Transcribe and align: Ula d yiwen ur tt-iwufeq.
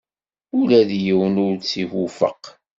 Ula 0.57 0.79
d 0.89 0.91
yiwen 1.03 1.35
ur 1.45 1.53
tt-iwufeq. 1.57 2.43